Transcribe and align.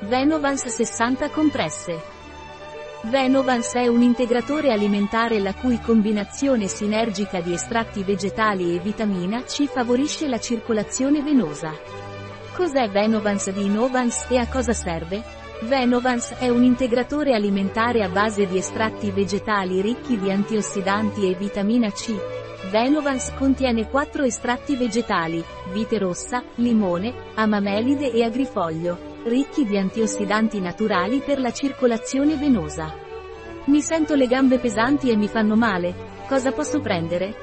Venovans 0.00 0.66
60 0.66 1.30
compresse. 1.30 1.98
Venovans 3.04 3.72
è 3.72 3.86
un 3.86 4.02
integratore 4.02 4.70
alimentare 4.70 5.38
la 5.38 5.54
cui 5.54 5.80
combinazione 5.80 6.68
sinergica 6.68 7.40
di 7.40 7.54
estratti 7.54 8.02
vegetali 8.02 8.76
e 8.76 8.78
vitamina 8.78 9.42
C 9.44 9.64
favorisce 9.64 10.28
la 10.28 10.38
circolazione 10.38 11.22
venosa. 11.22 11.72
Cos'è 12.54 12.90
Venovans 12.90 13.50
di 13.50 13.64
Innovans 13.64 14.26
e 14.28 14.36
a 14.36 14.46
cosa 14.46 14.74
serve? 14.74 15.22
Venovans 15.62 16.34
è 16.38 16.50
un 16.50 16.62
integratore 16.62 17.32
alimentare 17.32 18.02
a 18.04 18.10
base 18.10 18.46
di 18.46 18.58
estratti 18.58 19.10
vegetali 19.10 19.80
ricchi 19.80 20.18
di 20.18 20.30
antiossidanti 20.30 21.26
e 21.26 21.34
vitamina 21.34 21.90
C. 21.90 22.14
Venovans 22.70 23.32
contiene 23.32 23.88
quattro 23.88 24.24
estratti 24.24 24.76
vegetali, 24.76 25.42
vite 25.72 25.96
rossa, 25.98 26.42
limone, 26.56 27.14
amamelide 27.34 28.12
e 28.12 28.22
agrifoglio, 28.24 29.14
ricchi 29.26 29.64
di 29.64 29.76
antiossidanti 29.76 30.60
naturali 30.60 31.18
per 31.18 31.40
la 31.40 31.52
circolazione 31.52 32.36
venosa. 32.36 32.94
Mi 33.64 33.80
sento 33.80 34.14
le 34.14 34.28
gambe 34.28 34.58
pesanti 34.58 35.10
e 35.10 35.16
mi 35.16 35.26
fanno 35.26 35.56
male, 35.56 35.94
cosa 36.28 36.52
posso 36.52 36.80
prendere? 36.80 37.34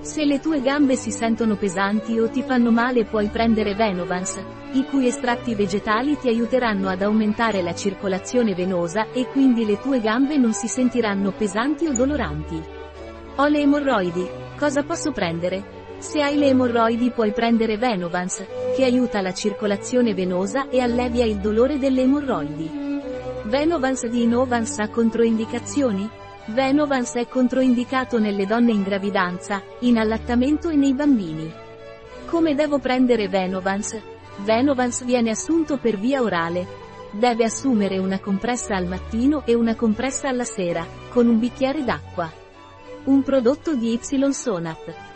Se 0.00 0.24
le 0.24 0.38
tue 0.38 0.60
gambe 0.60 0.94
si 0.94 1.10
sentono 1.10 1.56
pesanti 1.56 2.16
o 2.20 2.28
ti 2.30 2.42
fanno 2.42 2.70
male 2.70 3.04
puoi 3.04 3.26
prendere 3.26 3.74
Venovans, 3.74 4.40
i 4.72 4.84
cui 4.84 5.08
estratti 5.08 5.56
vegetali 5.56 6.16
ti 6.16 6.28
aiuteranno 6.28 6.88
ad 6.88 7.02
aumentare 7.02 7.60
la 7.60 7.74
circolazione 7.74 8.54
venosa 8.54 9.10
e 9.10 9.26
quindi 9.26 9.66
le 9.66 9.80
tue 9.80 10.00
gambe 10.00 10.36
non 10.36 10.52
si 10.52 10.68
sentiranno 10.68 11.32
pesanti 11.32 11.88
o 11.88 11.92
doloranti. 11.92 12.62
Ho 13.34 13.46
le 13.48 13.60
emorroidi, 13.60 14.28
cosa 14.56 14.84
posso 14.84 15.10
prendere? 15.10 15.75
Se 15.98 16.22
hai 16.22 16.36
le 16.36 16.48
emorroidi 16.48 17.10
puoi 17.10 17.32
prendere 17.32 17.78
Venovans, 17.78 18.44
che 18.76 18.84
aiuta 18.84 19.22
la 19.22 19.32
circolazione 19.32 20.14
venosa 20.14 20.68
e 20.68 20.80
allevia 20.80 21.24
il 21.24 21.36
dolore 21.36 21.78
delle 21.78 22.02
emorroidi. 22.02 22.70
Venovans 23.44 24.06
di 24.06 24.22
Innovans 24.22 24.78
ha 24.78 24.88
controindicazioni? 24.88 26.08
Venovans 26.46 27.14
è 27.14 27.26
controindicato 27.26 28.18
nelle 28.18 28.46
donne 28.46 28.72
in 28.72 28.82
gravidanza, 28.82 29.62
in 29.80 29.98
allattamento 29.98 30.68
e 30.68 30.76
nei 30.76 30.94
bambini. 30.94 31.50
Come 32.26 32.54
devo 32.54 32.78
prendere 32.78 33.28
Venovans? 33.28 33.96
Venovans 34.38 35.04
viene 35.04 35.30
assunto 35.30 35.78
per 35.78 35.96
via 35.96 36.22
orale. 36.22 36.66
Deve 37.12 37.44
assumere 37.44 37.98
una 37.98 38.20
compressa 38.20 38.76
al 38.76 38.86
mattino 38.86 39.42
e 39.46 39.54
una 39.54 39.74
compressa 39.74 40.28
alla 40.28 40.44
sera, 40.44 40.86
con 41.08 41.26
un 41.26 41.38
bicchiere 41.38 41.84
d'acqua. 41.84 42.30
Un 43.04 43.22
prodotto 43.22 43.74
di 43.74 43.92
Y 43.92 44.32
Sonat. 44.32 45.15